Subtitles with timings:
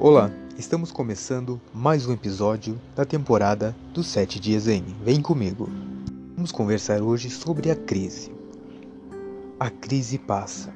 [0.00, 4.94] Olá, estamos começando mais um episódio da temporada dos 7 Dias N.
[5.02, 5.68] Vem comigo.
[6.36, 8.32] Vamos conversar hoje sobre a crise.
[9.58, 10.72] A crise passa.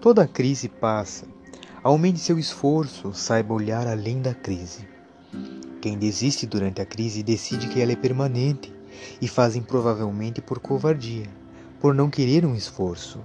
[0.00, 1.26] Toda crise passa.
[1.80, 4.84] Aumente seu esforço, saiba olhar além da crise.
[5.80, 8.74] Quem desiste durante a crise decide que ela é permanente
[9.20, 11.28] e fazem provavelmente por covardia,
[11.80, 13.20] por não querer um esforço.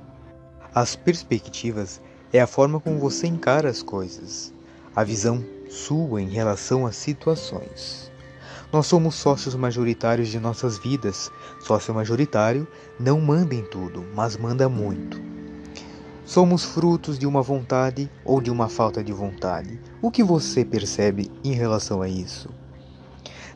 [0.71, 1.99] As perspectivas
[2.31, 4.55] é a forma como você encara as coisas
[4.97, 8.11] a visão sua em relação às situações.
[8.73, 11.31] Nós somos sócios majoritários de nossas vidas.
[11.59, 12.67] Sócio majoritário
[12.99, 15.21] não manda em tudo, mas manda muito.
[16.25, 19.79] Somos frutos de uma vontade ou de uma falta de vontade.
[20.01, 22.49] O que você percebe em relação a isso?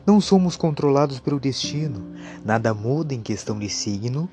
[0.06, 2.06] Não somos controlados pelo destino.
[2.44, 4.30] Nada muda em questão de signo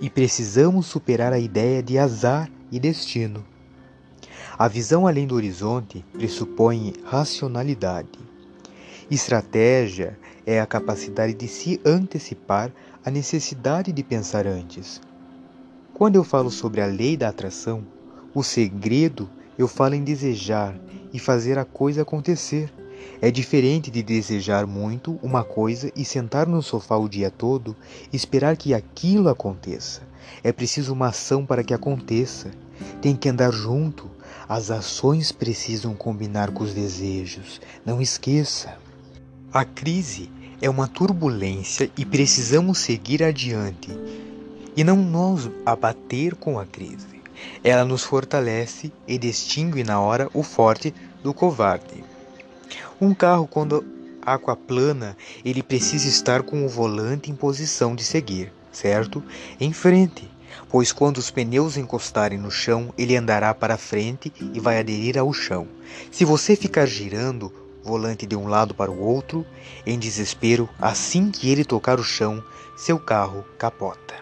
[0.00, 3.44] e precisamos superar a ideia de azar e destino.
[4.58, 8.18] A visão além do horizonte pressupõe racionalidade.
[9.08, 12.72] Estratégia é a capacidade de se antecipar
[13.04, 15.00] à necessidade de pensar antes.
[15.94, 17.86] Quando eu falo sobre a lei da atração,
[18.34, 20.74] o segredo eu falo em desejar
[21.12, 22.68] e fazer a coisa acontecer.
[23.22, 27.76] É diferente de desejar muito uma coisa e sentar no sofá o dia todo
[28.12, 30.02] e esperar que aquilo aconteça.
[30.42, 32.50] É preciso uma ação para que aconteça.
[33.00, 34.10] Tem que andar junto,
[34.48, 37.60] as ações precisam combinar com os desejos.
[37.84, 38.76] Não esqueça.
[39.52, 43.90] A crise é uma turbulência e precisamos seguir adiante
[44.76, 47.18] e não nos abater com a crise.
[47.62, 52.04] Ela nos fortalece e distingue na hora o forte do covarde.
[53.00, 53.84] Um carro, quando
[54.22, 59.22] aquaplana, ele precisa estar com o volante em posição de seguir, certo?
[59.60, 60.28] Em frente
[60.68, 65.32] pois quando os pneus encostarem no chão, ele andará para frente e vai aderir ao
[65.32, 65.66] chão.
[66.10, 69.46] Se você ficar girando volante de um lado para o outro,
[69.86, 72.42] em desespero, assim que ele tocar o chão,
[72.76, 74.14] seu carro capota.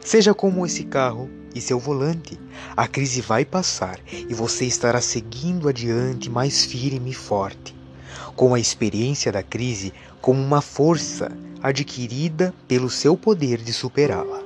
[0.00, 2.38] Seja como esse carro e seu volante,
[2.76, 7.74] a crise vai passar e você estará seguindo adiante mais firme e forte,
[8.34, 11.30] com a experiência da crise como uma força
[11.62, 14.39] adquirida pelo seu poder de superá-la.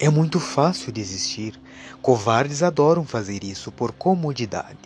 [0.00, 1.54] É muito fácil desistir.
[2.02, 4.78] Covardes adoram fazer isso por comodidade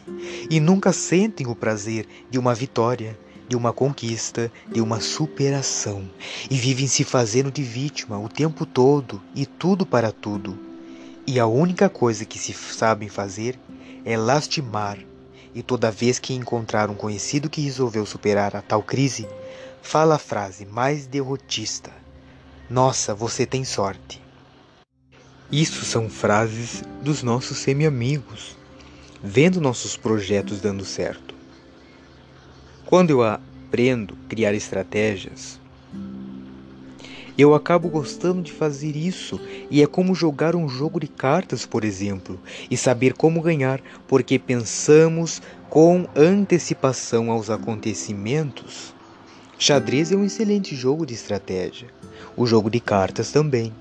[0.50, 3.18] e nunca sentem o prazer de uma vitória,
[3.48, 6.08] de uma conquista, de uma superação
[6.50, 10.58] e vivem se fazendo de vítima o tempo todo e tudo para tudo.
[11.26, 13.58] E a única coisa que se sabem fazer
[14.04, 14.98] é lastimar.
[15.54, 19.26] E toda vez que encontrar um conhecido que resolveu superar a tal crise,
[19.80, 21.91] fala a frase mais derrotista:
[22.68, 24.28] Nossa, você tem sorte.
[25.50, 28.54] Isso são frases dos nossos semi-amigos,
[29.22, 31.34] vendo nossos projetos dando certo.
[32.84, 35.59] Quando eu aprendo a criar estratégias,
[37.38, 41.82] eu acabo gostando de fazer isso e é como jogar um jogo de cartas, por
[41.82, 42.38] exemplo,
[42.70, 48.92] e saber como ganhar, porque pensamos com antecipação aos acontecimentos.
[49.59, 51.88] Xadrez é um excelente jogo de estratégia,
[52.36, 53.72] o jogo de cartas também.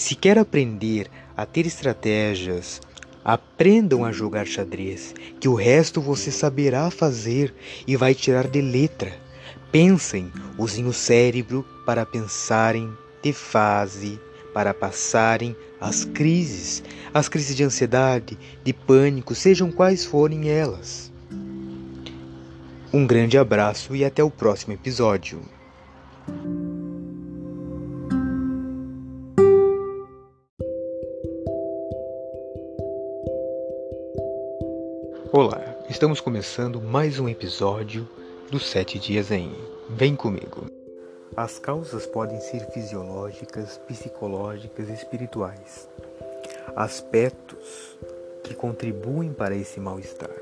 [0.00, 2.80] Se quer aprender a ter estratégias,
[3.22, 7.54] aprendam a jogar xadrez, que o resto você saberá fazer
[7.86, 9.12] e vai tirar de letra.
[9.70, 12.90] Pensem, usem o cérebro para pensarem
[13.22, 14.18] de fase,
[14.54, 21.12] para passarem as crises, as crises de ansiedade, de pânico, sejam quais forem elas.
[22.90, 25.42] Um grande abraço e até o próximo episódio.
[35.42, 38.06] Olá, estamos começando mais um episódio
[38.50, 39.50] dos Sete Dias em.
[39.88, 40.66] Vem comigo.
[41.34, 45.88] As causas podem ser fisiológicas, psicológicas e espirituais.
[46.76, 47.96] Aspectos
[48.44, 50.36] que contribuem para esse mal-estar.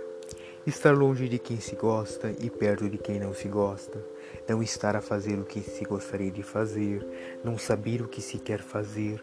[0.67, 4.05] Estar longe de quem se gosta e perto de quem não se gosta.
[4.49, 7.07] Não estar a fazer o que se gostaria de fazer.
[7.45, 9.23] Não saber o que se quer fazer.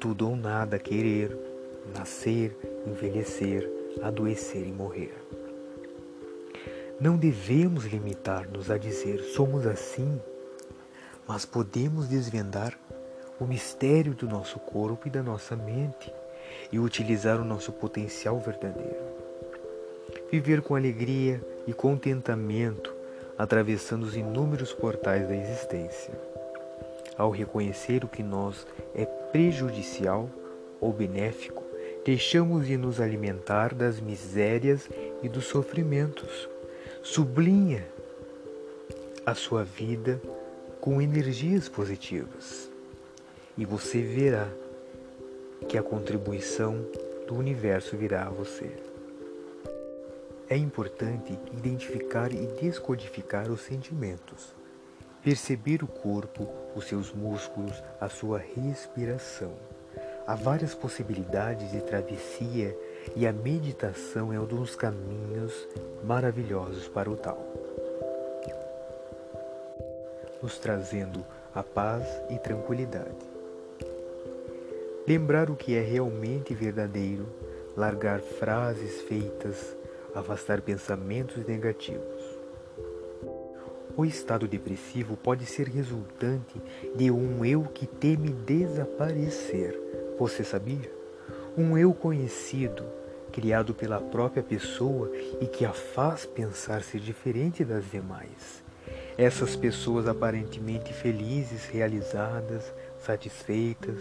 [0.00, 1.38] Tudo ou nada querer.
[1.94, 5.14] Nascer, envelhecer adoecer e morrer.
[7.00, 10.20] Não devemos limitar-nos a dizer somos assim,
[11.26, 12.78] mas podemos desvendar
[13.40, 16.12] o mistério do nosso corpo e da nossa mente
[16.70, 19.12] e utilizar o nosso potencial verdadeiro.
[20.30, 22.94] Viver com alegria e contentamento
[23.36, 26.14] atravessando os inúmeros portais da existência.
[27.16, 30.30] Ao reconhecer o que nós é prejudicial
[30.80, 31.61] ou benéfico,
[32.04, 34.88] deixamos de nos alimentar das misérias
[35.22, 36.48] e dos sofrimentos.
[37.02, 37.86] Sublinha
[39.24, 40.20] a sua vida
[40.80, 42.70] com energias positivas
[43.56, 44.48] e você verá
[45.68, 46.84] que a contribuição
[47.28, 48.70] do universo virá a você.
[50.48, 54.54] É importante identificar e descodificar os sentimentos,
[55.22, 59.71] perceber o corpo, os seus músculos, a sua respiração.
[60.24, 62.76] Há várias possibilidades de travessia
[63.16, 65.66] e a meditação é um dos caminhos
[66.04, 67.44] maravilhosos para o tal,
[70.40, 73.32] nos trazendo a paz e tranquilidade.
[75.08, 77.26] Lembrar o que é realmente verdadeiro,
[77.76, 79.76] largar frases feitas,
[80.14, 82.22] afastar pensamentos negativos.
[83.96, 86.62] O estado depressivo pode ser resultante
[86.94, 89.81] de um eu que teme desaparecer.
[90.18, 90.90] Você sabia?
[91.56, 92.84] Um eu conhecido,
[93.32, 95.10] criado pela própria pessoa
[95.40, 98.62] e que a faz pensar ser diferente das demais.
[99.16, 103.98] Essas pessoas aparentemente felizes, realizadas, satisfeitas,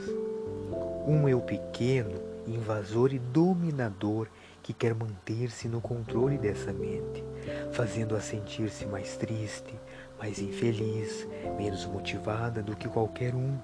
[1.08, 4.28] um eu pequeno, invasor e dominador
[4.64, 7.24] que quer manter-se no controle dessa mente,
[7.72, 9.74] fazendo-a sentir-se mais triste,
[10.20, 13.58] mais infeliz, menos motivada do que qualquer um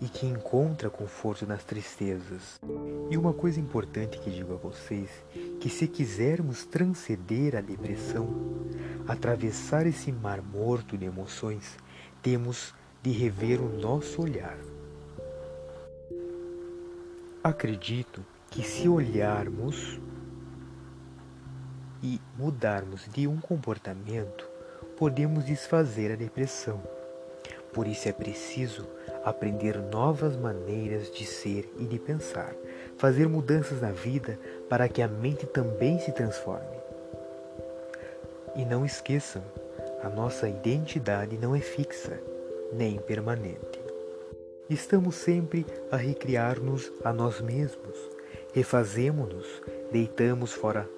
[0.00, 2.60] e que encontra conforto nas tristezas.
[3.10, 5.10] E uma coisa importante que digo a vocês,
[5.60, 8.28] que se quisermos transcender a depressão,
[9.06, 11.76] atravessar esse mar morto de emoções,
[12.22, 14.58] temos de rever o nosso olhar.
[17.42, 20.00] Acredito que se olharmos
[22.02, 24.48] e mudarmos de um comportamento,
[24.96, 26.82] podemos desfazer a depressão.
[27.72, 28.86] Por isso é preciso
[29.24, 32.54] aprender novas maneiras de ser e de pensar,
[32.96, 34.38] fazer mudanças na vida
[34.68, 36.76] para que a mente também se transforme.
[38.54, 39.42] E não esqueçam,
[40.02, 42.20] a nossa identidade não é fixa
[42.72, 43.82] nem permanente.
[44.68, 47.98] Estamos sempre a recriar-nos a nós mesmos.
[48.52, 50.88] Refazemos-nos, deitamos fora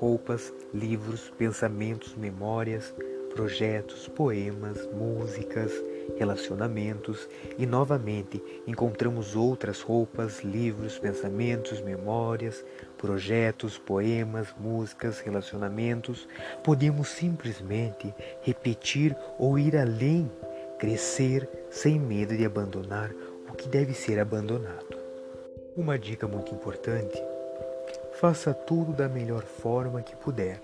[0.00, 2.94] roupas, livros, pensamentos, memórias,
[3.34, 5.72] projetos, poemas, músicas,
[6.18, 7.28] relacionamentos
[7.58, 12.64] e novamente encontramos outras roupas, livros, pensamentos, memórias,
[12.98, 16.28] projetos, poemas, músicas, relacionamentos.
[16.62, 20.30] Podemos simplesmente repetir ou ir além
[20.78, 23.10] crescer sem medo de abandonar
[23.48, 24.98] o que deve ser abandonado.
[25.76, 27.22] Uma dica muito importante:
[28.14, 30.60] faça tudo da melhor forma que puder.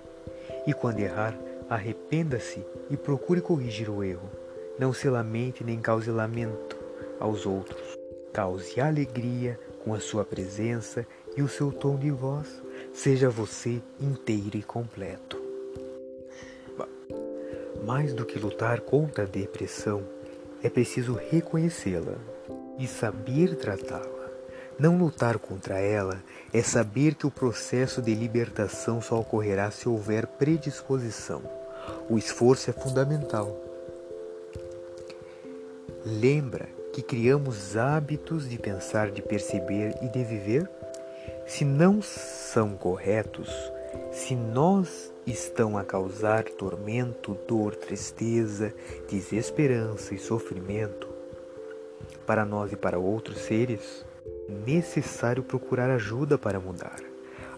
[0.66, 1.37] E quando errar,
[1.69, 4.45] arrependa-se e procure corrigir o erro.
[4.78, 6.76] Não se lamente nem cause lamento
[7.19, 7.96] aos outros.
[8.32, 11.06] Cause alegria com a sua presença
[11.37, 12.62] e o seu tom de voz.
[12.93, 15.40] Seja você inteiro e completo.
[17.84, 20.02] Mais do que lutar contra a depressão,
[20.62, 22.17] é preciso reconhecê-la
[22.79, 24.31] e saber tratá-la.
[24.79, 26.22] Não lutar contra ela
[26.52, 31.43] é saber que o processo de libertação só ocorrerá se houver predisposição.
[32.11, 33.65] O esforço é fundamental.
[36.08, 40.70] Lembra que criamos hábitos de pensar, de perceber e de viver?
[41.44, 43.51] Se não são corretos,
[44.13, 48.72] se nós estão a causar tormento, dor, tristeza,
[49.10, 51.08] desesperança e sofrimento
[52.25, 54.06] para nós e para outros seres,
[54.48, 57.01] é necessário procurar ajuda para mudar.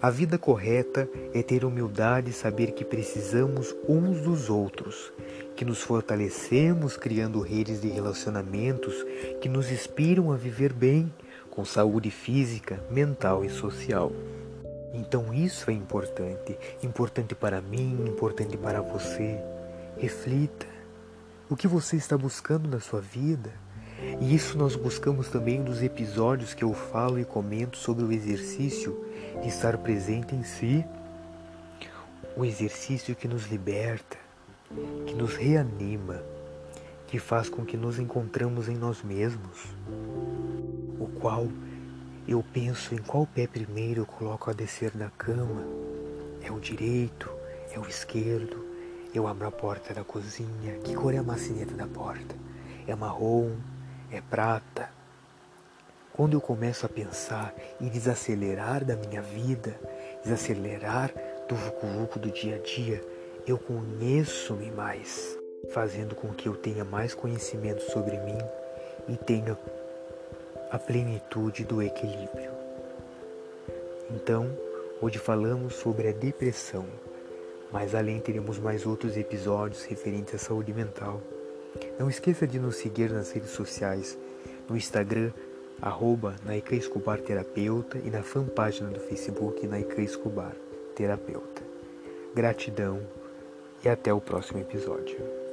[0.00, 5.12] A vida correta é ter humildade e saber que precisamos uns dos outros,
[5.56, 8.94] que nos fortalecemos criando redes de relacionamentos
[9.40, 11.12] que nos inspiram a viver bem,
[11.50, 14.12] com saúde física, mental e social.
[14.94, 19.36] Então isso é importante, importante para mim, importante para você.
[19.96, 20.66] Reflita.
[21.50, 23.50] O que você está buscando na sua vida?
[24.20, 29.04] E isso nós buscamos também nos episódios que eu falo e comento sobre o exercício
[29.42, 30.84] de estar presente em si.
[32.36, 34.16] O exercício que nos liberta,
[35.06, 36.22] que nos reanima,
[37.08, 39.66] que faz com que nos encontramos em nós mesmos,
[41.00, 41.48] o qual
[42.28, 45.64] eu penso em qual pé primeiro eu coloco a descer da cama.
[46.42, 47.30] É o direito?
[47.72, 48.64] É o esquerdo?
[49.14, 50.74] Eu abro a porta da cozinha.
[50.84, 52.36] Que cor é a maçaneta da porta?
[52.86, 53.56] É marrom?
[54.10, 54.88] É prata?
[56.14, 59.78] Quando eu começo a pensar e desacelerar da minha vida,
[60.24, 61.12] desacelerar
[61.46, 63.04] do vucu-vucu do dia a dia,
[63.46, 65.38] eu conheço-me mais,
[65.70, 68.38] fazendo com que eu tenha mais conhecimento sobre mim
[69.08, 69.56] e tenha
[70.70, 72.50] a plenitude do equilíbrio.
[74.10, 74.50] Então,
[75.02, 76.86] hoje falamos sobre a depressão,
[77.70, 81.20] mas além teremos mais outros episódios referentes à saúde mental.
[81.98, 84.16] Não esqueça de nos seguir nas redes sociais,
[84.68, 85.32] no Instagram,
[85.82, 86.36] arroba
[86.70, 90.54] Escobar Terapeuta e na fanpágina do Facebook Naica Escobar
[90.94, 91.62] Terapeuta.
[92.34, 93.00] Gratidão
[93.84, 95.47] e até o próximo episódio.